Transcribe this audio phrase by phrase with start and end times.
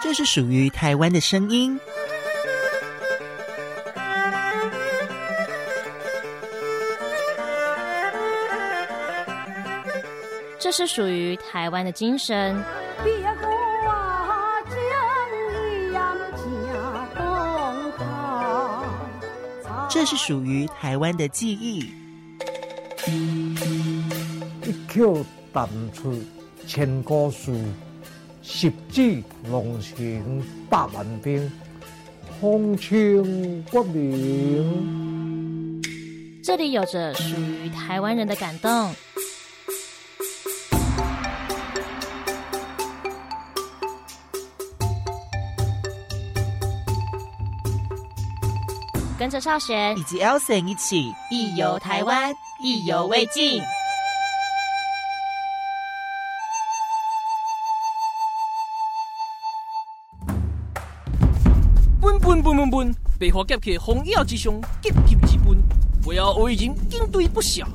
[0.00, 1.78] 这是属于台湾的声音。
[10.60, 12.56] 这是属于台湾的精神。
[19.98, 21.90] 这是属于台湾的记忆。
[24.64, 26.14] 一口淡出
[26.68, 27.52] 千古诗，
[28.40, 31.50] 十指龙行百万兵，
[32.40, 35.82] 风清国明。
[36.44, 38.94] 这里有着属于台湾人的感动。
[49.18, 53.60] 跟着少璇以及 Elson 一起一游台湾，意犹未尽。
[62.00, 65.60] 奔奔奔奔奔，白花夹克红叶之上，急急之奔，
[66.00, 67.66] 不要为人应对不暇。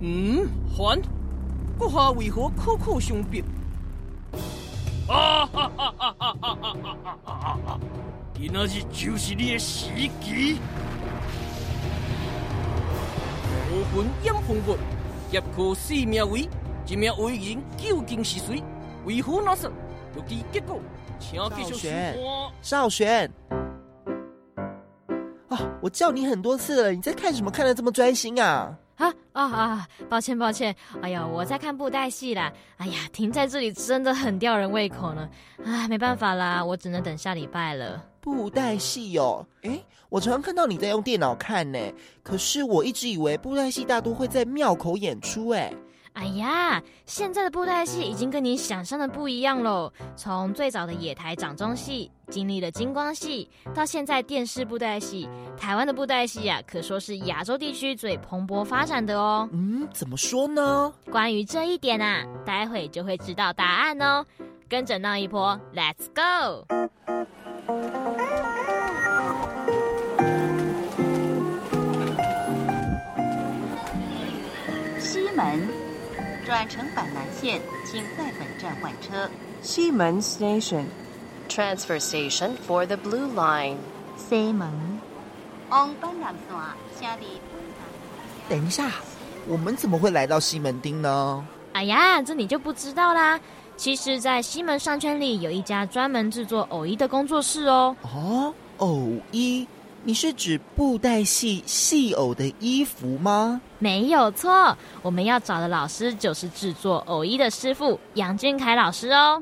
[0.00, 1.00] 嗯，还，
[1.78, 3.44] 阁下为何口口相逼？
[5.06, 7.80] 啊哈哈哈哈哈哈哈哈！
[8.42, 9.88] 今仔日就是你的死
[10.20, 10.58] 期。
[13.70, 14.76] 无魂掩红骨，
[15.30, 16.48] 劫库四命为，
[16.88, 18.60] 一命为人究竟是谁？
[19.04, 19.70] 为何那时
[20.16, 20.80] 欲知结果，
[21.20, 22.52] 请继续说话。
[22.62, 23.30] 少玄，
[25.48, 27.48] 啊，我叫你很多次了，你在看什么？
[27.48, 28.76] 看的这么专心啊？
[29.08, 29.88] 啊啊啊！
[30.08, 32.52] 抱歉抱歉，哎呀，我在看布袋戏啦。
[32.76, 35.28] 哎呀，停在这里真的很吊人胃口呢。
[35.64, 38.04] 啊，没办法啦，我只能等下礼拜了。
[38.20, 41.78] 布袋戏哦，哎，我常常看到你在用电脑看呢。
[42.22, 45.72] 可是我一直以为布袋戏大多会在庙口演出哎。
[46.14, 49.92] 哎呀，现在的布袋戏已经跟你想象的不一样喽。
[50.16, 59.48] 从最早的野台掌中戏，经历了金光戏，到现在电视布袋戏，台湾的布袋戏啊，可说是亚洲地区最蓬勃发展的哦。
[59.52, 60.92] 嗯，怎么说呢？
[61.10, 64.24] 关于这一点啊，待会就会知道答案哦。
[64.68, 66.66] 跟着闹一波，Let's go！
[74.98, 75.71] 西门。
[76.62, 79.28] 转乘板南线，请在本站换车。
[79.62, 80.84] 西门 Station
[81.48, 83.78] Transfer Station for the Blue Line。
[84.16, 84.70] 西门。
[85.70, 86.32] 往板南
[86.96, 87.18] 线，
[88.48, 88.92] 等一下，
[89.48, 91.44] 我们怎么会来到西门町呢？
[91.72, 93.40] 哎呀，这你就不知道啦。
[93.76, 97.96] 其实，在西门商圈里有一家专门制作偶衣的工作室哦。
[98.02, 99.66] 哦，偶衣。
[100.04, 103.60] 你是指布袋戏戏偶的衣服吗？
[103.78, 109.40] 没有错，我们要找的老师就是制作偶衣的师傅杨俊凯老师哦。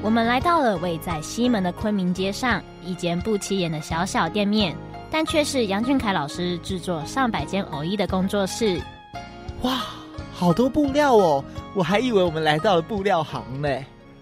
[0.00, 4.76] 我们来到了位在西门的昆明街上一间不起眼的小小店面，
[5.10, 8.80] 但却是杨俊凯老师制作上百件偶衣的工作室。
[9.62, 9.82] 哇！
[10.36, 11.44] 好多布料哦，
[11.74, 13.68] 我还以为我们来到了布料行呢。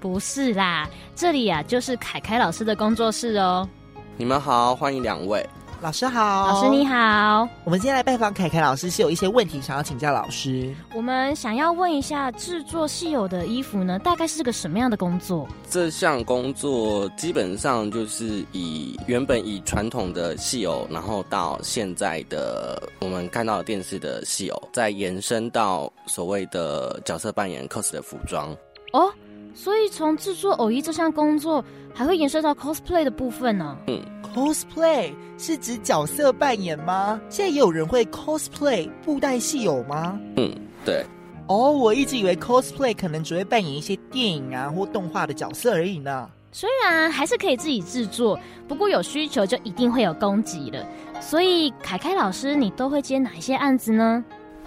[0.00, 3.68] 不是啦，这里呀、啊、就是凯凯老师的工作室哦。
[4.16, 5.46] 你们好，欢迎两位。
[5.82, 7.48] 老师好，老师你好。
[7.64, 10.72] 我们今天来拜访凯凯老师，是有一些问题想要请教老师。
[10.94, 15.44] 我们想要问一下，制作戏友的衣服呢，大概是个什么样的工作？
[15.68, 28.56] 这项工作基本上就是以原本以传统的戏偶，然后到现在的我们看到的电视的戏偶，再延伸到所谓的角色扮演 cos 的服装。
[28.92, 29.10] 哦，
[29.54, 31.64] 所以从制作偶遇这项工作，
[31.94, 33.76] 还会延伸到 cosplay 的部分呢？
[33.86, 34.00] 嗯。
[34.34, 37.20] cosplay 是指角色扮演吗？
[37.28, 40.18] 现在也有人会 cosplay 布袋戏偶吗？
[40.36, 40.50] 嗯，
[40.86, 41.04] 对。
[41.48, 46.30] 哦，oh, 我一直以为 cosplay 可能只会扮演一些电影啊或动画的角色而已呢。
[46.50, 50.86] 虽然还是可以自己制作，不过有需求就一定会有供给了。
[51.20, 54.24] 所以凯凯老师，你都会接哪一些案子呢？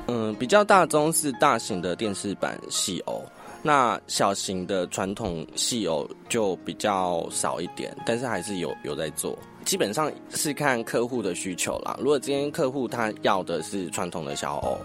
[0.08, 3.24] 嗯，比较大宗是大型的电视版戏偶。
[3.66, 9.36] 那小型的传统戏偶就比较少一点，但是还是有有在做。
[9.64, 11.98] 基本上是看客户的需求啦。
[11.98, 14.78] 如果今天客户他要的是传统的小偶，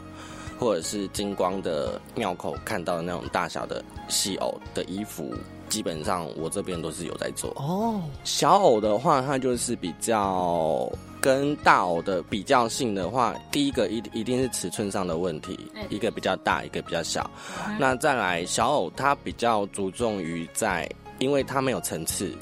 [0.58, 5.34] 或者是金光的庙口看到的那种大小的戏偶的衣服，
[5.68, 7.50] 基本上我这边都是有在做。
[7.56, 10.90] 哦，小偶的话，它就是比较
[11.20, 15.58] 跟大偶的比较性的话，第一个一一定是尺寸上的问题，
[15.88, 17.30] 一个比较大，一个比较小。
[17.78, 20.88] 那再来小偶，它比较着重于在，
[21.18, 22.34] 因为它没有层次，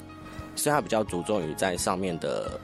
[0.55, 2.59] 所以它比较着重于在上面的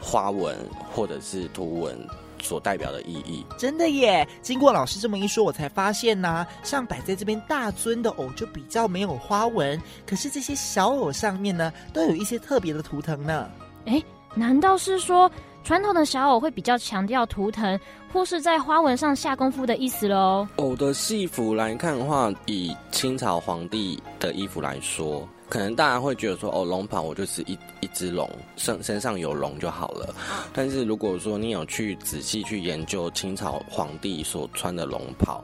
[0.00, 0.56] 花纹
[0.92, 1.96] 或者是图文
[2.42, 3.44] 所代表的意义。
[3.56, 4.26] 真的耶！
[4.42, 13.50] 经过老师这么一说，我才发现呢、啊，像摆在这边大尊的偶就比较没有花纹，可是这些小偶上面呢，都有一些特别的图腾呢。
[13.86, 14.02] 哎，
[14.34, 15.30] 难道是说
[15.64, 17.80] 传统的小偶会比较强调图腾，
[18.12, 20.46] 或是在花纹上下功夫的意思喽？
[20.56, 25.26] 偶的戏服来看的话，以清朝皇帝的衣服来说。
[25.48, 30.14] 可能大家会觉得说，哦，龙袍我就是一一只龙，身身上有龙就好了。
[30.52, 35.42] 但是如果说你有去仔细去研究清朝皇帝所穿的龙袍，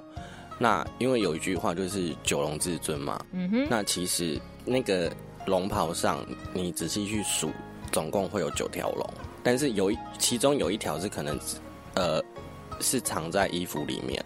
[0.59, 5.11] 那因为有一句话就是九龙至尊嘛，嗯哼，那其实那个
[5.47, 6.19] 龙袍上
[6.53, 7.51] 你仔细去数，
[7.91, 9.07] 总共会有九条龙，
[9.43, 11.39] 但是有一其中有一条是可能，
[11.95, 12.23] 呃，
[12.81, 14.25] 是藏在衣服里面。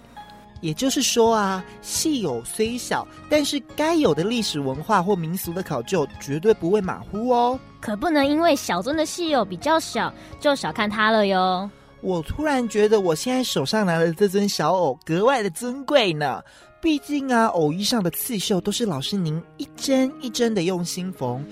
[0.61, 7.58] 也就是说啊，戏偶虽小，但是该有的历史文化或民俗的考究绝对不会马虎哦。
[7.81, 11.70] 可不能因为小尊的戏偶比较小，就小看它了哟。
[12.00, 16.43] 我突然觉得我现在手上拿的这尊小偶格外的尊贵呢。
[16.81, 21.44] 毕竟啊，偶衣上的刺绣都是老师您一针一针的用心缝。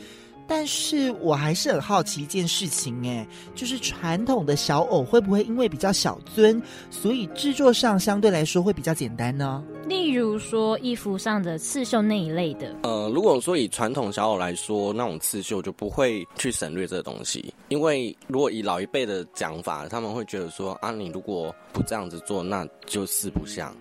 [0.47, 6.61] 但是我还是很好奇一件事情，哎，就是传统的小偶会不会因为比较小尊，
[6.91, 9.63] 所以制作上相对来说会比较简单呢？
[9.87, 12.75] 例如说衣服上的刺绣那一类的。
[12.83, 23.75] 呃，如果说以传统小偶来说，那种刺绣就不会去省略这个东西，因为如果以老一辈的讲法，他们会觉得说啊，你如果不这样子做，那就四不像。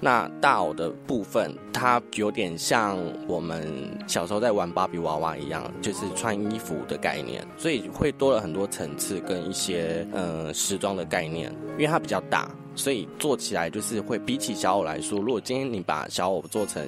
[0.00, 3.68] 那大偶的部分，它有点像我们
[4.06, 11.52] 小时候在玩芭比娃娃一样，就是穿衣服的概念，所以会多了很多层次跟一些呃时装的概念。
[11.72, 16.86] 因为它比较大，所以做起来就是会比起小偶来说，如果今天你把小偶做成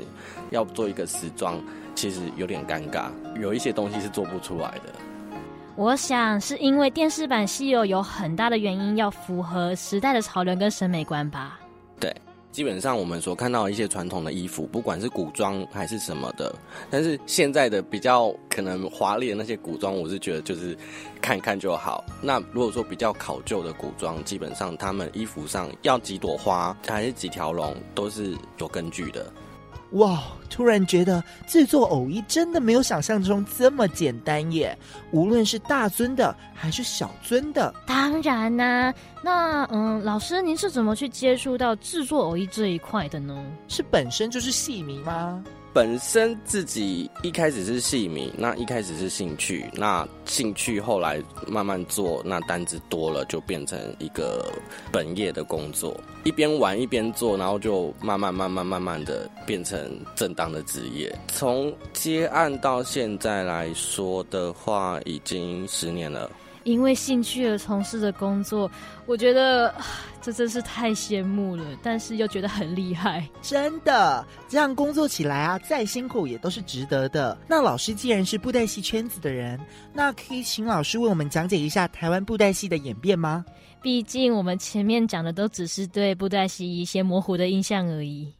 [0.50, 1.60] 要做一个时装，
[1.94, 3.06] 其实有点尴尬，
[3.40, 4.92] 有一些东西是做不出来的。
[5.76, 11.58] 我想是因为电视版西游有很大的原因要符合时代的潮流跟审美观吧？
[11.98, 12.14] 对。
[12.54, 16.54] 基本上我们所看到一些传统的衣服，不管是古装还是什么的，
[16.88, 20.78] 但是现在的比较可能华丽的那些古装，我是觉得就是
[21.20, 22.04] 看看就好。
[22.22, 29.26] 那如果说比较考究的古装，基本上他们衣服上要几朵花还是几条龙，都是有根据的。
[29.94, 34.76] 哇，突然觉得制作偶衣真的没有想象中这么简单耶！
[35.12, 38.94] 无论是大尊的还是小尊的，当然啦、啊。
[39.22, 43.40] 那嗯，老师您是怎么去接触到制作偶衣这一块的呢？
[43.68, 45.42] 是本身就是戏迷吗？
[45.74, 54.52] 本身自己一开始是戏迷，那一开始是兴趣，那兴趣后来慢慢做，那单子多了就变成一个
[54.92, 61.12] 本业的工作，一边玩一边做，然后就慢慢慢慢慢慢的变成正当的职业。
[61.26, 66.30] 从接案到现在来说的话，已经十年了。
[66.64, 68.70] 因为兴趣而从事的工作，
[69.06, 69.72] 我觉得
[70.20, 73.28] 这真是太羡慕了，但是又觉得很厉害。
[73.40, 77.36] 真的，这样工作起来啊，再辛苦也都是值得的。
[77.46, 79.60] 那老师既然是布袋戏圈子的人，
[79.92, 83.44] 那可以请老师为我们讲解一下台湾布袋戏的演变吗？
[83.82, 88.32] 毕竟我们前面讲的都只是对布袋戏一些模糊的印象而已。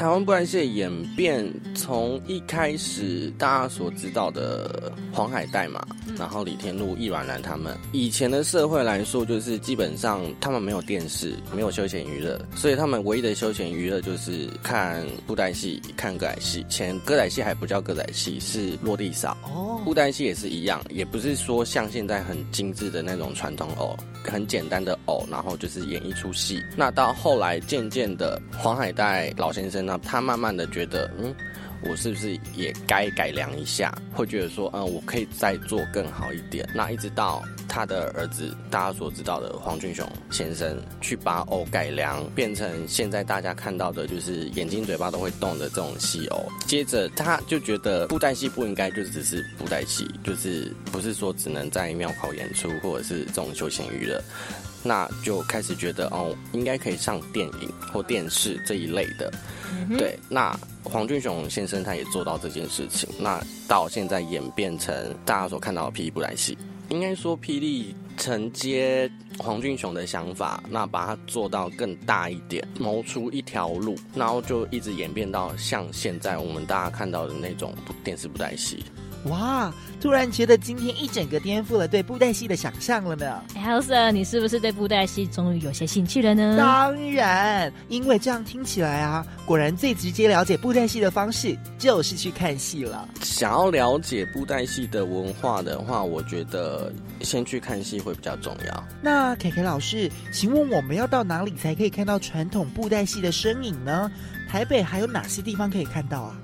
[0.00, 5.86] 台湾布袋戏的演变，从一开始大家所知道的黄海带嘛，
[6.20, 16.64] 然后李天禄、易软兰他们，以前的社会来说，就是基本上他们没有电视，没有休闲娱乐，所以他们唯一的休闲娱乐就是看布袋戏、看歌仔戏。
[16.68, 19.36] 前歌仔戏还不叫歌仔戏，是落地扫。
[19.44, 26.62] 哦，布袋戏也是一样，也不是说像现在很精致的那种传统偶，很简单的偶，然后就是演一出戏。
[26.76, 29.80] 那到后来渐渐的，黄海岱老先生。
[29.86, 31.34] 呢他慢慢的觉得，嗯，
[31.88, 33.96] 我是不是也该改良一下？
[34.12, 36.68] 会觉得说，嗯，我可以再做更好一点。
[36.74, 46.46] 那一直到他的儿子，大家所知道的黄俊雄先生，去把偶改良，变成现在大家看到的，就是眼睛嘴巴都会动的这种戏偶。
[46.66, 54.22] 接着他就觉得布袋戏不应该就只是布袋戏，就是不是说只能在庙口演出，或者是这种休闲娱乐。
[54.82, 59.32] 那就开始觉得哦，应该可以上电影或电视这一类的，
[59.72, 60.18] 嗯、对。
[60.28, 63.08] 那黄俊雄先生他也做到这件事情。
[63.18, 64.94] 那到现在演变成
[65.24, 66.56] 大家所看到的霹雳布袋戏，
[66.88, 78.82] 应该说霹雳承接黄俊雄的想法，那把它做到更大一点，谋出一条路，然后就一直演变到像现在我们大家看到的那种电视布袋戏。
[79.24, 79.72] 哇！
[80.00, 83.42] 突然觉得今天一整个颠覆了对布袋戏的想象了呢。
[83.54, 86.56] Elsa，你是不是对布袋戏终于有些兴趣了呢？
[86.56, 93.06] 当然，因为这样听起来啊，果然最直接了解布袋戏的方式就是去看戏了。
[93.20, 98.84] 想要了解布袋戏的文化的话，我觉得先去看戏会比较重要。
[99.02, 104.10] 那凯凯老师，请问我们要到哪里才可以看到传统布袋戏的身影呢？
[104.48, 106.36] 台北还有哪些地方可以看到啊？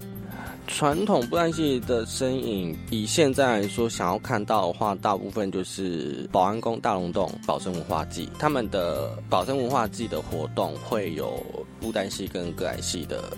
[0.66, 8.28] 传统布袋戏的身影，以现在来说，想要看到的话，大部分就是保安宫、大龙洞、保生文化祭。
[8.38, 11.42] 他们的保生文化祭的活动会有
[11.80, 13.32] 布袋戏跟歌仔戏的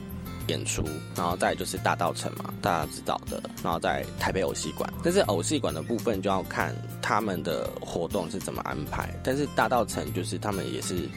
[0.49, 0.83] 演出，
[1.15, 3.41] 然后再就是大稻城嘛，大家知道的。
[3.63, 9.15] 然后在台北偶戏馆，但是偶戏馆的部分就要看他们的活动是怎么安排。
[9.23, 11.09] 但是大稻城就是他们也是。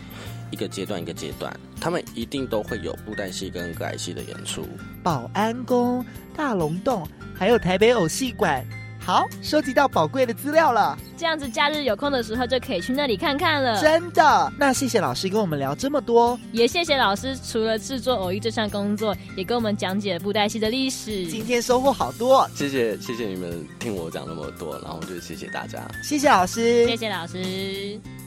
[0.52, 4.68] 一个阶段一个阶段，他们一定都会有布袋戏跟歌仔戏的演出。
[5.02, 6.06] 保安宫、
[6.36, 8.64] 大龙洞，还有台北偶戏馆，
[9.00, 10.98] 好，收集到宝贵的资料了。
[11.18, 13.82] 这样子，假日有空的时候就可以去那里看看了。
[13.82, 21.26] 真的，那谢谢老师跟我们聊这么多，也谢谢老师除了制作偶艺这项工作，也跟我们讲解了布袋戏的历史。
[21.28, 28.21] 今天收获好多，谢谢谢谢你们听我讲那么多，然后就谢谢大家，谢谢老师，谢谢老师。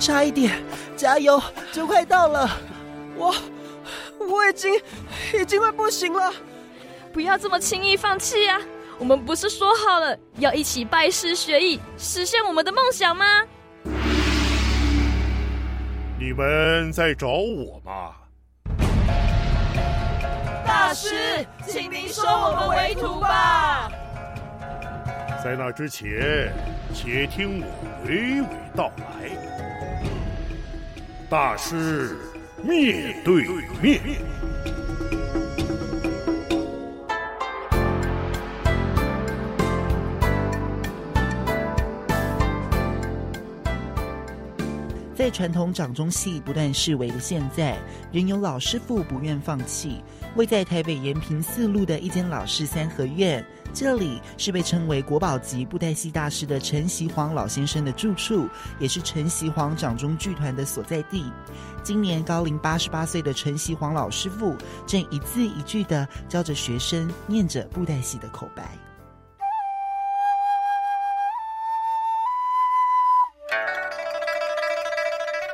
[0.00, 0.58] 差一点，
[0.96, 1.40] 加油，
[1.72, 2.48] 就快到了。
[3.14, 3.34] 我
[4.18, 4.74] 我已经
[5.34, 6.32] 已经快不行了，
[7.12, 8.58] 不要这么轻易放弃啊！
[8.98, 13.26] 我们不是说好了要一起拜师学艺，实现我们的梦想吗？
[16.18, 18.14] 你们在找我吗？
[20.66, 23.92] 大师，请您收我们为徒吧。
[25.44, 26.52] 在那之前，
[26.94, 27.66] 且听我
[28.06, 29.49] 娓娓道来。
[31.30, 32.16] 大师
[32.60, 33.46] 面对
[33.80, 34.00] 面，
[45.20, 47.78] 在传统掌中戏不断式微的现在，
[48.10, 50.02] 仍有老师傅不愿放弃。
[50.34, 53.44] 位在台北延平四路的一间老式三合院。
[53.74, 58.48] 这里是被称为国宝级布袋戏大师的陈锡煌老先生的住处，
[58.78, 61.30] 也是陈锡煌掌中剧团的所在地。
[61.82, 68.70] 今年高龄八十八岁的陈锡煌老师傅，正一字一句地教着学生念着布袋戏的口白。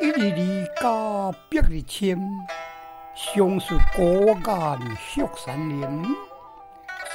[0.07, 2.17] 一日里加百日千，
[3.17, 6.05] 尚是果敢雪山林。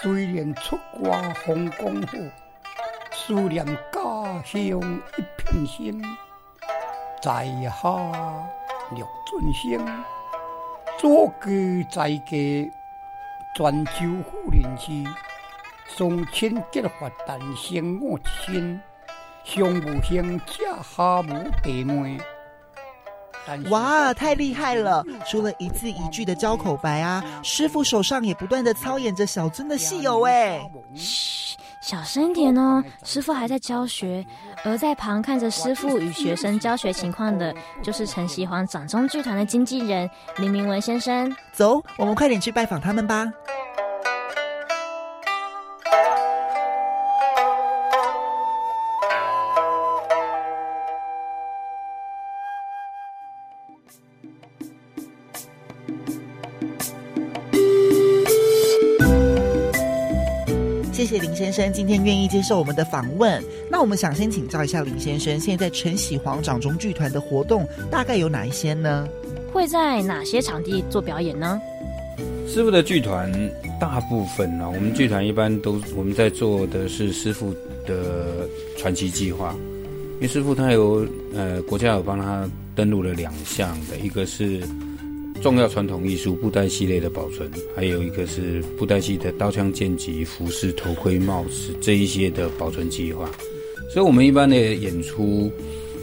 [0.01, 2.17] 虽然出外风光好，
[3.13, 4.61] 思念家乡
[5.17, 6.03] 一片心。
[7.21, 7.45] 在
[7.81, 7.89] 下
[8.89, 10.03] 陆俊生，
[10.99, 12.71] 祖居在家
[13.55, 15.07] 泉州富林区，
[15.87, 18.81] 双亲结发但生我一身，
[19.45, 22.19] 上无兄姐下无弟妹。
[23.69, 25.03] 哇，太厉害了！
[25.27, 30.61] 除了一字一句的教口白啊，师傅手上也不断的操演着小尊的戏友哎。
[30.93, 34.25] 嘘，小声点哦，师傅还在教学。
[34.63, 41.35] 而在旁看着师傅与学生教学情况的，就是陈锡煌掌中剧团的经纪人林明文先生。
[41.51, 43.25] 走，我们快点去拜访他们吧。
[61.41, 63.43] 先生今天愿意接受我们的访问。
[63.67, 69.07] 那我们想先请教一下林先生，现在陈喜煌掌中剧团的活动大概有哪一些呢？
[69.51, 71.59] 会在哪些场地做表演呢？
[72.47, 73.31] 师傅的剧团
[73.79, 77.51] 大部分呢、啊，我们剧团一般都我们在做的是师傅
[77.87, 79.55] 的传奇计划，
[80.17, 84.61] 因为师傅他有呃国家有帮他登录了两项的，一个是。
[85.41, 93.27] 重要传统艺术布袋系列的保存，还有一个是布袋戏的刀枪剑戟、服饰、头盔、帽子这一些的保存计划。
[93.91, 95.51] 所以，我们一般的演出，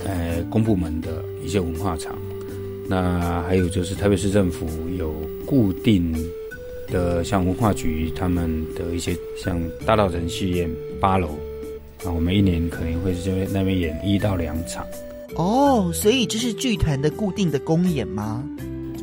[0.04, 2.18] 呃，公部门的一些文化场，
[2.88, 4.66] 那还有就是台北市政府
[4.98, 5.14] 有
[5.46, 6.12] 固定
[6.88, 10.68] 的像文化局他们的一些像大道城戏院
[11.00, 11.28] 八楼
[12.04, 14.84] 啊，我们一年可能会在那边演一到两场。
[15.36, 18.44] 哦，所以这是剧团的固定的公演吗？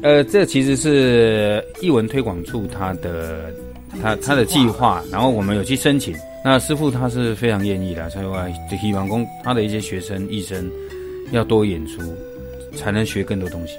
[0.06, 3.52] 呃，这其实是艺文推广处他的
[4.00, 6.16] 他他的计划，然后我们有去申请。
[6.44, 10.70] 那师傅他是非常愿意的，所以话就希望工他的一些学生艺生
[11.32, 12.04] 要多演出，
[12.76, 13.78] 才能学更多东西，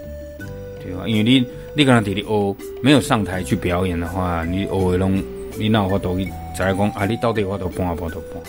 [0.83, 1.05] 对吧？
[1.07, 5.23] 因为你你跟他弟弟学，没有上台去表演的话，你偶尔拢
[5.57, 6.29] 你那有法度去
[6.59, 7.07] 再来讲啊？
[7.07, 8.43] 你到底我都搬啊搬都搬。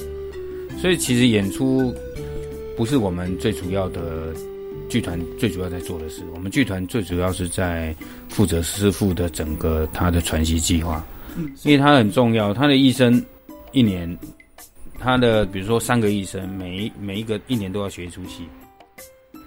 [0.81, 1.93] 所以其实演出
[2.75, 4.01] 不是我们最主要的。
[4.89, 7.95] 剧团最主要在做的事，我们剧团最主要是在
[8.29, 11.05] 负责师傅的整个他的传习计划，
[11.63, 12.53] 因为他很重要。
[12.53, 13.23] 他的一生
[13.71, 14.17] 一年，
[14.99, 18.47] 他的比如说三个一生，每一每一个一年都要学一出戏，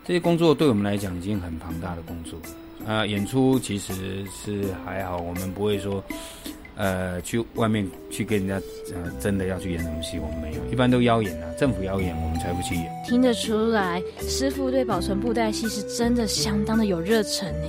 [0.05, 2.39] 这些工作对我们来讲已经很庞大的工作。
[2.87, 6.03] 啊、呃，演出其实是还好，我们不会说。
[6.81, 8.55] 呃，去外面去跟人家
[8.95, 12.91] 呃，真的要去演什么戏，我们没有，一般都邀演啊，政府邀演，我们才不去演。
[13.07, 17.69] 听得出来，师傅对保存布袋戏是真的相当的有热忱呢。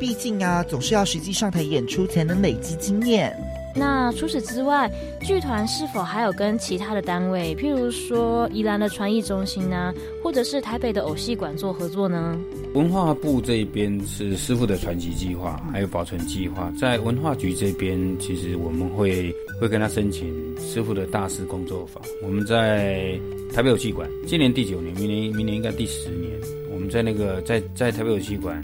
[0.00, 3.36] 毕竟啊，总是要实际上台演出才能累积经验。
[3.74, 4.90] 那除此之外，
[5.22, 12.38] 剧团是否还有跟其他的单位，譬如说宜兰的传艺中心呢、啊，或者是台北的偶戏馆做合作呢？
[12.74, 16.70] 文化部这边是师傅的传奇计划，还有保存计划。
[16.78, 22.02] 在文化局这边，其实我们会会跟他申请师傅的大师工作坊。
[22.22, 23.18] 我们在
[23.54, 26.30] 台北偶戏馆，今年第九年，明年明年应该第十年。
[26.70, 28.62] 我们在那个在在台北偶戏馆。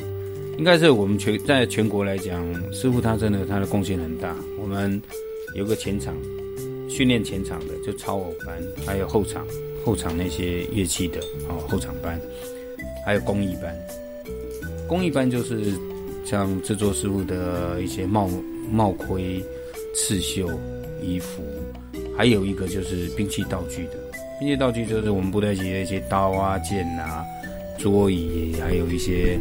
[0.58, 4.34] 应该是我们全在全国来讲，师傅他真的他的贡献很大。
[4.60, 5.00] 我们
[5.54, 6.16] 有个前场
[6.90, 9.46] 训练前场的，就超偶班，还有后场
[9.84, 12.20] 后场那些乐器的哦，后场班，
[13.06, 13.72] 还有工艺班。
[14.88, 15.72] 工艺班就是
[16.24, 18.28] 像制作师傅的一些帽
[18.68, 19.40] 帽盔、
[19.94, 20.50] 刺绣、
[21.00, 21.40] 衣服，
[22.16, 23.92] 还有一个就是兵器道具的。
[24.40, 27.24] 兵器道具就是我们布袋戏的一些刀啊、剑啊、
[27.78, 29.38] 桌椅，还有一些。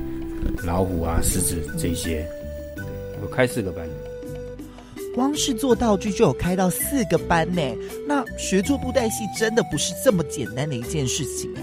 [0.63, 2.25] 老虎啊，狮子这些，
[3.21, 3.87] 我开四个班。
[5.15, 7.61] 光是做道具就有开到四个班呢。
[8.07, 11.61] 那学做布袋戏真的不是这么简单的一件事情哎。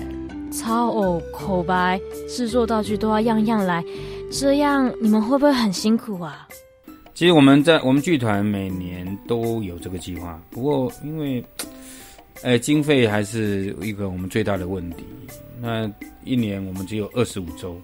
[0.50, 3.84] 超偶、口白、制作道具都要样样来，
[4.30, 6.48] 这样你们会不会很辛苦啊？
[7.14, 11.44] 其实我们在我们剧团每年都有这个计划，不过因为，
[12.42, 15.04] 哎，经费还是一个我们最大的问题。
[15.60, 15.88] 那
[16.24, 17.80] 一年我们只有二十五周。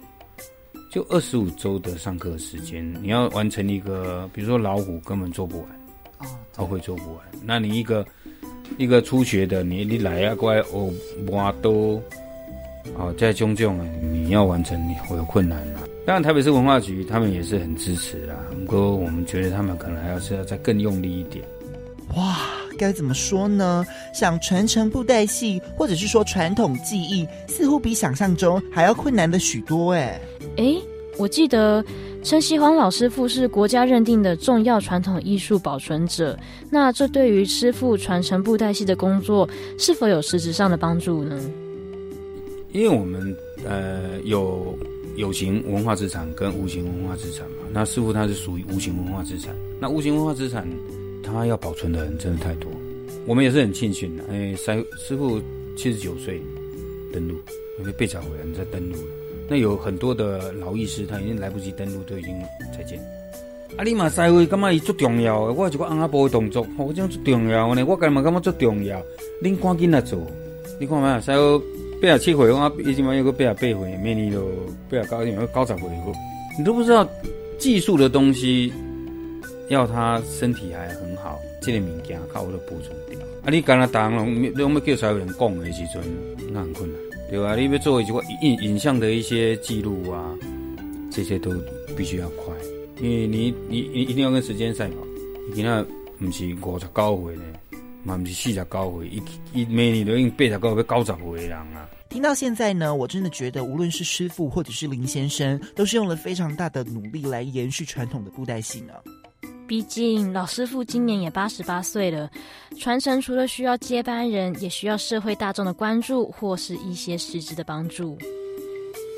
[0.91, 5.69] 就二十五周的上课时间，你要完成一个，比如说老虎根本做不完，
[6.17, 7.21] 哦，他会做不完。
[7.45, 8.05] 那你一个
[8.77, 10.91] 一个初学的，你你来啊，过来哦，
[11.29, 12.03] 挖都，
[12.97, 15.83] 哦，在种啊，你要完成你会有困难啊。
[16.05, 21.45] 当然，台北市文化局他们也是很支持啊，不过我们觉得他们可能还要是要再更用力一点。
[22.17, 22.37] 哇，
[22.81, 23.85] 该怎么说呢？
[24.11, 30.19] 想传承布袋戏，或者是说传统技艺，似乎比想象中还要困难的许多哎。
[30.57, 30.75] 哎，
[31.19, 31.85] 我记得
[32.23, 36.35] 陈锡煌老师傅是国家认定的重要传统艺术保存者。
[36.71, 41.39] 那这对于师傅传承布袋戏的工作，是否有实质上的帮助呢？
[42.71, 44.75] 因为我们呃有
[45.17, 47.57] 有形文化资产跟无形文化资产嘛。
[47.71, 49.55] 那师傅他是属于无形文化资产。
[49.79, 50.67] 那无形文化资产，
[51.23, 52.71] 他要保存的人真的太多。
[53.25, 55.39] 我们也是很庆幸的，哎，师师傅
[55.77, 56.41] 七十九岁
[57.13, 57.35] 登陆，
[57.79, 58.97] 因为被找回来，在登陆。
[59.47, 62.33] 那有很多的老艺师，他已经来不及登录，都已经
[62.75, 62.99] 再见。
[63.77, 65.39] 啊，你嘛师傅干嘛伊足重要？
[65.39, 67.85] 我一个翁仔步的动作，我讲足重要呢。
[67.85, 69.01] 我干嘛干嘛足重要？
[69.41, 70.19] 恁赶紧来做。
[70.79, 71.61] 你看嘛，师傅
[72.01, 74.47] 八十七岁，我已经嘛有个八十八岁，明年就
[74.89, 75.89] 八十九，有九十岁。
[76.57, 77.07] 你都不知道
[77.59, 78.73] 技术的东西，
[79.69, 81.10] 要他身体还很
[81.61, 83.19] 好，这个物件靠我都补充掉。
[83.43, 86.03] 啊，你干那当了，你我们叫师傅人讲的时阵，
[86.51, 86.99] 那很困难。
[87.29, 90.35] 对啊，你要做一个影影像的一些记录啊，
[91.11, 91.51] 这些都
[91.95, 92.53] 必须要快，
[92.99, 94.95] 因为你你你一定要跟时间赛跑。
[95.47, 95.85] 你今仔
[96.19, 97.43] 不是五十九岁呢，
[98.03, 99.21] 嘛不是四十九岁，一
[99.53, 101.89] 一每年都已经八十九要九十岁的人啊。
[102.09, 108.93] 听到现在呢，我真的觉得，无论是师傅或者是林先生，都是用了非常大的努力来延续传统的布袋戏呢。
[109.71, 112.29] 毕竟老师傅今年也八十八岁了，
[112.77, 118.17] 传承除了需要接班人，也需要社会大众的关注或是一些实质的帮助。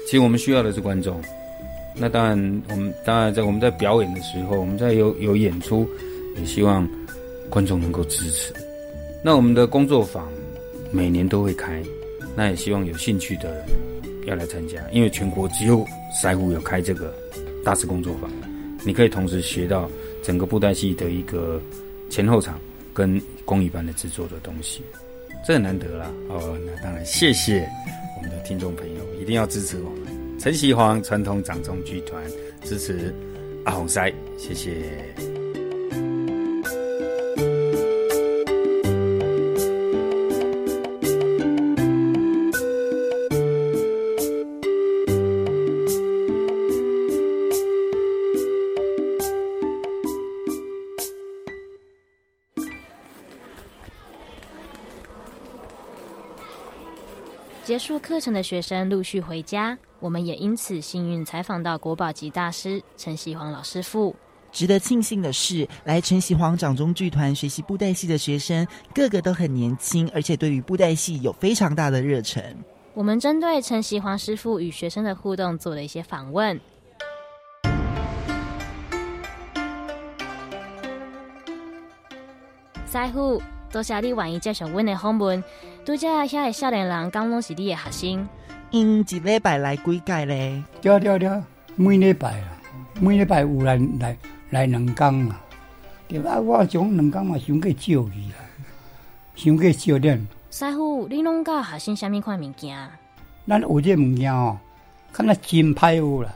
[0.05, 1.19] 其实我们需要的是观众。
[1.95, 2.37] 那当然，
[2.69, 5.89] 我们当然在我们在表演的时候，我们在有有演出，
[6.37, 6.87] 也希望
[7.49, 8.53] 观众能够支持。
[9.23, 10.31] 那我们的工作坊
[10.91, 11.81] 每年都会开，
[12.35, 13.65] 那也希望有兴趣的人
[14.27, 15.83] 要来参加，因为全国只有
[16.21, 17.11] 师傅有开这个
[17.65, 18.29] 大师工作坊，
[18.85, 19.89] 你可以同时学到。
[20.23, 21.61] 整个布袋戏的一个
[22.09, 22.59] 前后场
[22.93, 24.81] 跟工艺般的制作的东西，
[25.45, 26.09] 这很难得啦。
[26.29, 27.69] 哦，那当然谢谢
[28.17, 32.23] 我们的听众朋友，一定要支持我们陈锡煌传统掌中剧团，
[32.63, 33.13] 支持
[33.65, 35.32] 阿红塞，谢谢。
[58.03, 64.13] 课程的学生陆续回家，我们也因此幸运采访到国宝级大师陈锡煌老师傅。
[64.51, 72.43] 值得庆幸的是，来陈锡煌掌中剧团学习布袋戏的学生，个个都很年轻，而且对于布袋戏有非常大的热忱。
[72.93, 76.59] 我们针对陈锡煌师傅与学生的互动做了一些访问。
[82.85, 83.41] 师傅，
[83.73, 85.43] 多谢你愿意接受阮的访问。
[85.83, 88.29] 拄则遐个少年人刚拢是你的学生，
[88.69, 90.63] 因一礼拜来几届咧？
[90.79, 91.43] 对对对，
[91.75, 92.61] 每礼拜啊，
[93.01, 94.15] 每礼拜有来来
[94.51, 95.41] 来两工啊。
[96.07, 98.37] 对啊，我种两工嘛，想过少去啊，
[99.33, 100.27] 想过少点。
[100.51, 102.77] 师傅，你拢教学生啥物款物件？
[103.47, 104.55] 咱有这物件哦，
[105.11, 106.31] 看那真歹有啦。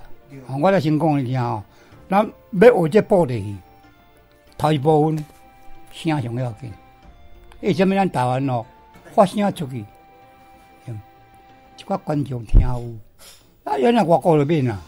[0.60, 1.64] 我来先讲一下哦，
[2.10, 2.28] 咱
[2.60, 3.56] 要学这布袋戏，
[4.58, 5.24] 头一部分
[5.92, 6.72] 声上要紧，
[7.62, 8.66] 为什么咱台湾哦？
[9.14, 9.84] 发声出去，
[11.78, 12.94] 一寡观众听有。
[13.64, 14.80] 啊，原来外国那边啊，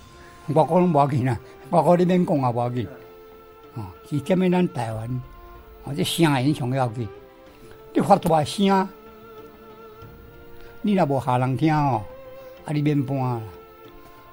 [0.49, 1.39] 外国拢无要紧啊，
[1.71, 2.87] 外国那边讲也无要紧。
[3.75, 5.21] 啊，是这边咱台湾，
[5.85, 7.07] 啊，这声音上要紧。
[7.93, 8.87] 你发大声，
[10.83, 12.03] 你若无下人听哦，
[12.65, 13.41] 啊，你免搬啦。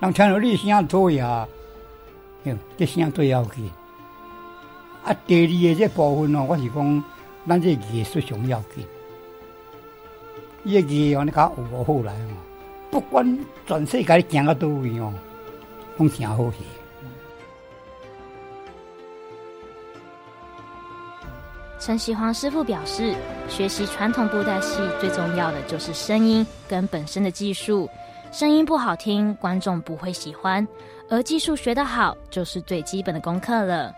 [0.01, 1.49] 人听到你声多呀，
[2.77, 3.71] 这声最要紧。
[5.05, 7.05] 啊，第二个这部分哦，我是讲，
[7.49, 8.87] 咱这艺术上要紧。
[10.65, 12.35] 业绩哦，你讲有好来哦，
[12.91, 15.13] 不管全世界行到倒位哦，
[15.97, 16.59] 拢真好戏。
[21.79, 23.15] 陈喜煌师傅表示，
[23.49, 27.89] 学习传统布袋戏最重要的就是声音跟本身的技术，
[28.33, 30.67] 声音不好听，观众不会喜欢；
[31.09, 33.95] 而技术学得好，就是最基本的功课了。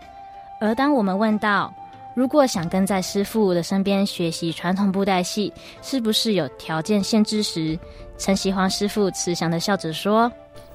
[0.61, 1.73] 而当我们问到，
[2.19, 7.79] 如果想跟在师傅的身边学习传统布袋戏，是不是有条件限制时？
[8.17, 10.29] 陈锡煌师傅慈祥的笑着说：“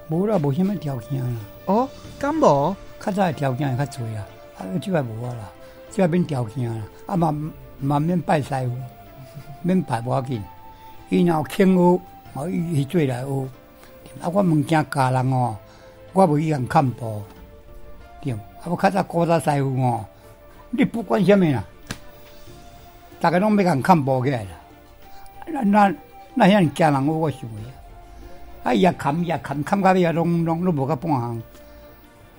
[0.09, 1.39] 无啦，无什么条件啦。
[1.65, 4.25] 哦，敢无，较早的条件会较多啦，
[4.57, 5.51] 啊，即摆无啊啦，
[5.91, 7.31] 即摆免条件啦，啊嘛
[7.79, 8.71] 嘛免拜师傅，
[9.61, 10.43] 免拜无要紧，
[11.09, 12.01] 伊若有肯学，
[12.33, 13.47] 我伊做来学。
[14.19, 15.55] 啊，我物件教人哦，
[16.11, 17.21] 我无伊人看薄，
[18.19, 20.03] 对，啊，我较早古早师傅哦。”
[20.77, 21.63] 你不管什么啦，
[23.19, 24.49] 大家拢要共看薄起来啦。
[25.47, 25.95] 那那
[26.33, 27.61] 那遐家人我我想的，
[28.63, 31.41] 啊也看也看看到尾啊，拢拢拢无个半项。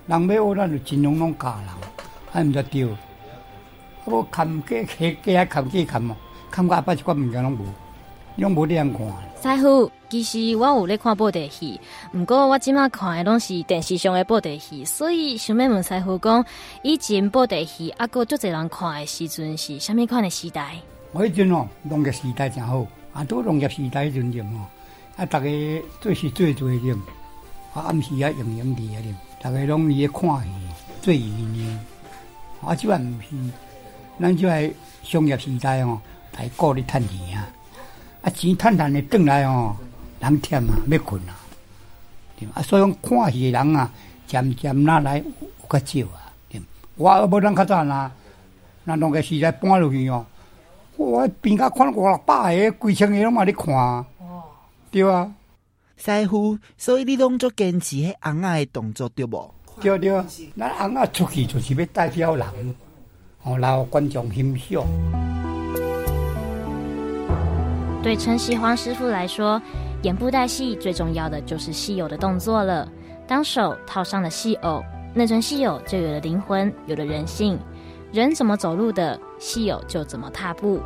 [0.07, 1.67] 人要学，咱就尽量拢教人，
[2.31, 2.89] 还毋得丢。
[4.05, 6.15] 我看过去过来看过看嘛，
[6.51, 7.65] 看到阿爸一寡物件拢无，
[8.37, 9.57] 拢无这样看。
[9.57, 9.91] 师傅。
[10.09, 11.79] 其实我有咧看布袋戏，
[12.13, 16.45] 不过我即马看的拢是电视上的布袋戏，所以想要问师傅讲，
[16.81, 20.75] 以前布袋戏啊，阁足侪人看的时阵是虾米款的时代？
[21.11, 24.65] 我迄阵哦，农业时代真好，啊，都农业时代迄阵阵哦，
[25.17, 25.47] 啊，逐个
[25.99, 26.93] 做事做做阵，
[27.73, 30.49] 啊，暗时啊，营营地啊，阵，逐个拢伊咧看戏，
[31.01, 31.79] 做营营，
[32.61, 33.35] 啊，即摆毋是，
[34.21, 34.71] 咱即摆
[35.03, 35.99] 商业时代哦，
[36.31, 37.49] 大家顾咧趁钱啊，
[38.21, 39.75] 啊，钱趁趁的转来哦。
[40.19, 41.35] 人忝啊，要困啊，
[42.39, 43.89] 对啊，所以讲看戏的人啊，
[44.25, 45.23] 渐渐哪来有
[45.69, 46.61] 较少啊，对。
[46.95, 48.11] 我无人较早啦，
[48.83, 50.25] 那两个时代搬落去哦，
[50.95, 54.05] 我边甲看五六百个、几千个拢嘛咧看，哦，
[54.89, 55.31] 对啊。
[55.97, 59.53] 师傅，所以你拢做坚持迄红仔的动作对无？
[59.79, 60.23] 对对，
[60.57, 62.75] 咱红仔出去就是要代表人，
[63.43, 64.83] 哦，然后观众欣赏。
[68.03, 69.61] 对陈锡煌师傅来说。
[70.03, 72.87] 演布袋戏最重要的就是戏偶的动作了。
[73.27, 74.81] 当手套上了戏偶，
[75.13, 77.59] 那尊戏偶就有了灵魂，有了人性。
[78.11, 80.79] 人怎么走路的，戏偶就怎么踏步。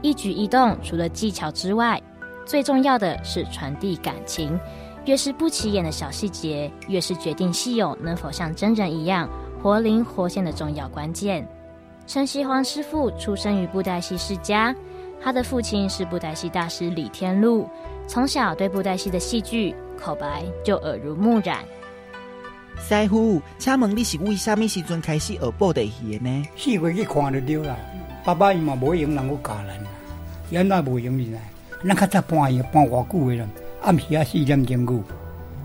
[0.00, 2.00] 一举一动除了技巧之外，
[2.44, 4.58] 最重要的是传递感情。
[5.06, 9.28] 越是不起眼的小细节，越是决定戏偶能否像真人一样
[9.60, 11.48] 活灵活现的重要关键。
[12.06, 14.74] 陈锡煌师傅出生于布袋戏世家，
[15.22, 17.68] 他的父亲是布袋戏大师李天禄。
[18.06, 21.58] 从小对布袋戏的戏剧口白就耳濡目染。
[22.78, 26.44] 师傅，请问你是为什么时阵开始学布袋戏的呢？
[26.56, 27.76] 四岁去看就对啦。
[28.24, 29.84] 爸爸伊嘛无闲人去教咱，
[30.52, 31.40] 咱那无闲哩来。
[31.84, 33.46] 咱较早搬去搬偌久的啦？
[33.82, 35.02] 暗时啊四点钟久，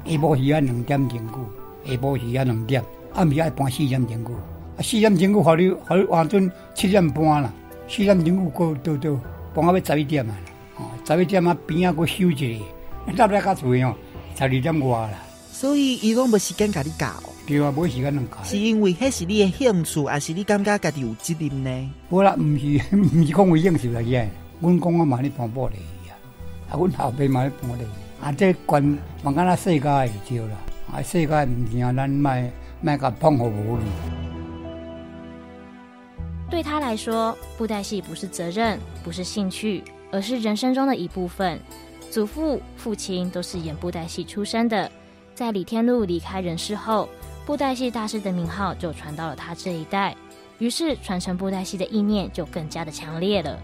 [0.05, 1.37] 下晡时啊两点钟久，
[1.85, 4.31] 下晡时啊两点，暗时啊搬四点钟久。
[4.33, 7.53] 啊四点钟久，好你好你换阵七点半啦。
[7.87, 9.19] 四点钟久过到到，
[9.53, 10.35] 搬到要十一点啊。
[10.77, 12.59] 哦，十一点啊边啊搁休一
[13.07, 13.95] 下，咱来较济哦，
[14.37, 15.19] 十二点外啦。
[15.51, 17.07] 所以伊拢无时间甲你教。
[17.45, 18.43] 对啊，无时间能教。
[18.43, 21.91] 是因为迄是你的兴趣，还是你感觉家己有责任呢？
[22.09, 24.25] 无啦，毋是 毋是讲为兴趣来嘅。
[24.59, 26.15] 阮公啊嘛咧搬布袋戏啊，
[26.71, 27.85] 啊，阮后辈嘛咧帮咧。
[28.21, 30.57] 啊，这关望敢若世界会少啦。
[30.93, 32.49] 啊，世界物件咱卖
[32.81, 33.83] 卖甲碰互无哩。
[36.53, 41.59] 对他来说，布袋戏不是责任，不是兴趣，而是人生中的一部分。
[42.11, 44.89] 祖父、父亲都是演布袋戏出身的。
[45.33, 47.09] 在李天禄离开人世后，
[47.43, 50.15] 布袋戏大师的名号就传到了他这一代，
[50.59, 53.59] 于是传承布袋戏的意念就更加的强烈了。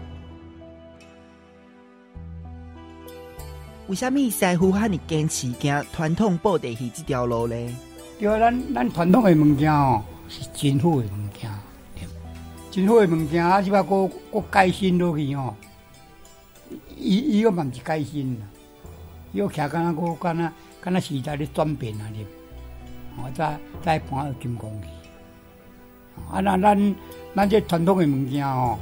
[3.86, 7.54] 为什么师傅和你坚持行传统布袋戏这条路呢？
[8.18, 11.48] 因为咱咱传统的物件哦，是真好的物件，
[12.70, 13.60] 真好的物件啊！
[13.60, 15.52] 只不过搁改新落去哦，
[16.96, 18.40] 伊伊个嘛毋是改新，
[19.32, 22.08] 伊个徛敢若搁敢若敢若时代咧转变啊！
[22.12, 22.24] 哩，
[23.18, 24.88] 哦，再再搬到金光去，
[26.32, 26.94] 啊，那咱
[27.34, 28.78] 咱这传统的物件哦，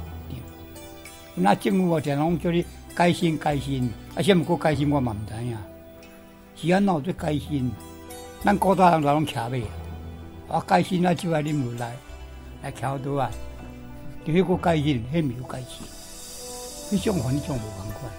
[1.33, 5.57] 那政府哦，常拢叫你改新改新，啊，啥物搁改新我嘛毋知影，
[6.55, 7.71] 是安怎做改新？
[8.43, 9.63] 咱古早人就拢徛尾，
[10.47, 11.95] 啊，改新啊，就爱啉落来
[12.61, 13.31] 来徛倒啊，
[14.25, 18.11] 就迄个改新，迄毋有改新，迄种环境无共款。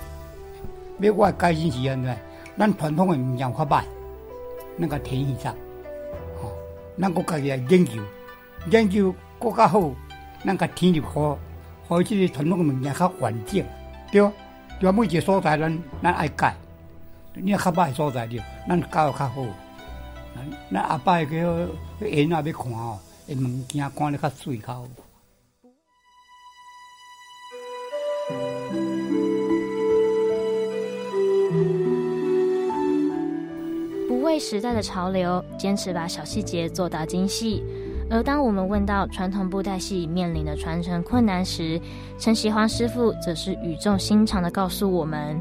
[1.01, 2.17] 要我改新是安怎？
[2.59, 3.83] 咱传统的物件较歹，
[4.77, 5.55] 那个天一上，
[6.43, 6.53] 吼，
[7.01, 8.03] 咱国家己来研究，
[8.71, 9.91] 研究国较好，
[10.45, 11.39] 咱个天入好，
[11.89, 13.65] 好即个传统的物件较完整，
[14.13, 14.31] 对，
[14.79, 16.55] 对每一个所在咱咱爱改，
[17.33, 19.47] 你较歹所在着，咱教较好，
[20.71, 24.87] 咱阿伯个个下仔要看哦，物件看得较水较好。
[34.31, 37.65] 为时代的潮流，坚持把小细节做到精细。
[38.09, 41.81] 而当我们问到传统布袋戏面临的传承困难时，
[42.17, 45.41] 陈锡煌师傅则是语重心长的告诉我们：“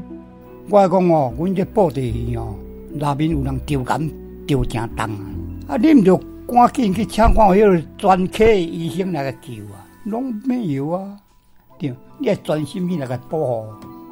[0.68, 2.56] 我讲哦，阮这布袋戏哦，
[2.92, 4.10] 内面有人丢感
[4.44, 5.08] 丢正重
[5.68, 5.76] 啊！
[5.76, 6.16] 你唔就
[6.48, 11.16] 赶紧去请看迄个专科医生来个救啊，拢没有啊！
[11.78, 13.66] 对，你要专心去来个保护，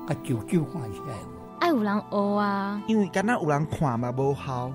[0.06, 1.14] 个救救看起来。”
[1.68, 4.72] 爱有人学啊，因为敢若有人看嘛无效。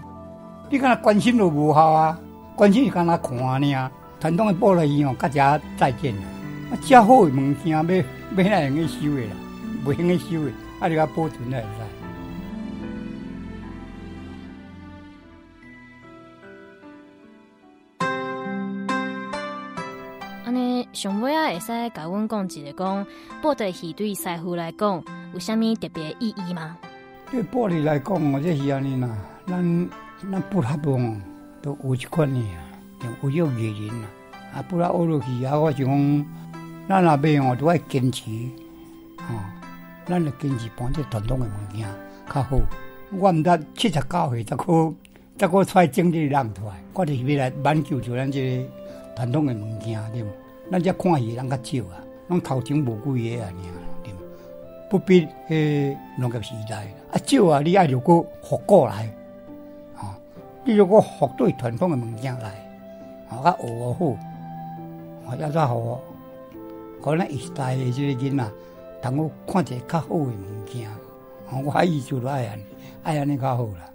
[0.69, 2.19] 你敢若关心就无效啊，
[2.55, 3.91] 关心是敢若看尔。
[4.19, 6.77] 传统的布袋戏哦，大家再见啊！
[6.83, 9.31] 遮好的物件要要哪用去收的啦？
[9.83, 11.61] 袂用去收的，啊，你甲保存来
[20.93, 23.07] 上尾啊，会使甲阮讲一个讲
[23.41, 25.03] 布袋戏对师傅来讲。
[25.33, 26.77] 有啥物特别意义吗？
[27.31, 29.09] 对布袋来讲，这是安尼啦。
[29.47, 29.89] 咱
[30.31, 31.19] 咱布拉邦
[31.63, 32.41] 都有一款呢，
[32.99, 34.07] 就有有艺人啦。
[34.53, 36.25] 啊，布拉学落去啊，我是讲，
[36.87, 38.29] 咱阿妹哦都爱坚持，
[39.17, 39.41] 哦，
[40.05, 41.87] 咱来坚持搬这传统的物件
[42.31, 42.59] 较好。
[43.09, 44.93] 我毋知七十九岁才可
[45.39, 48.69] 才可出来整这个人出来，我就是要来挽救住咱这个
[49.15, 50.27] 传统的物件，对无？
[50.73, 54.09] 咱这看戏人较少啊，拢头前无几个啊，尔。
[54.89, 59.07] 不必诶，农业时代啊，少啊，你爱如果复过来，
[59.95, 60.17] 啊，
[60.65, 62.49] 你如果复对传统诶物件来，
[63.29, 64.17] 啊，较学好，
[65.27, 66.01] 我，要再好，
[67.03, 68.51] 可能一代诶，即个囡仔，
[69.03, 70.89] 通我看一个较好诶物件，
[71.63, 72.59] 我还意思就爱安，
[73.03, 73.92] 爱安尼较好啦。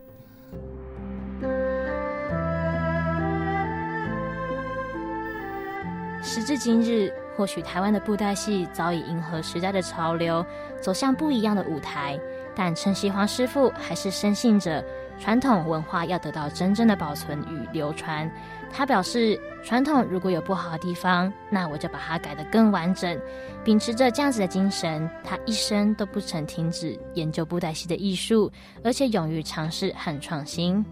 [6.22, 7.12] 时至今日。
[7.36, 10.44] 或许台湾的布袋戏早已迎合时代的潮流，
[10.80, 12.18] 走向不一样的舞台，
[12.52, 14.84] 但陈锡煌师傅还是深信着
[15.20, 18.28] 传统文化要得到真正的保存与流传。
[18.72, 23.16] 他表示，传统如果有不好的地方，那我就把它改得更完整。
[23.64, 28.50] 秉持着这样子的精神，他一生都不曾停止研究布袋戏的艺术，
[28.82, 30.84] 而且勇于尝试和创新。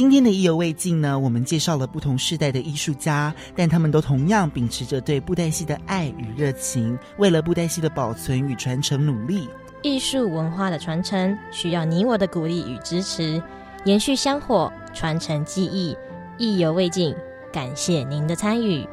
[0.00, 9.46] 今天的意犹未尽呢，我们介绍了不同世代的艺术家，但他们都同样秉持着对布袋戏的爱与热情，为了布袋戏的保存与传承努力。
[9.82, 13.42] 艺术文化的传承需要你我的鼓励与支持，
[13.84, 15.94] 延续香火，传承技艺，
[16.38, 17.14] 意犹未尽。
[17.52, 18.88] 感谢您的参与。